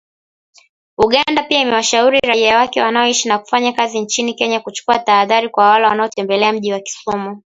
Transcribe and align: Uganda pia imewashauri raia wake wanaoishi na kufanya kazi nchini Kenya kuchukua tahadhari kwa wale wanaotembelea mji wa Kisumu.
Uganda 0.97 1.43
pia 1.43 1.61
imewashauri 1.61 2.19
raia 2.19 2.57
wake 2.57 2.81
wanaoishi 2.81 3.27
na 3.27 3.39
kufanya 3.39 3.73
kazi 3.73 3.99
nchini 3.99 4.33
Kenya 4.33 4.59
kuchukua 4.59 4.99
tahadhari 4.99 5.49
kwa 5.49 5.69
wale 5.69 5.85
wanaotembelea 5.87 6.53
mji 6.53 6.73
wa 6.73 6.79
Kisumu. 6.79 7.43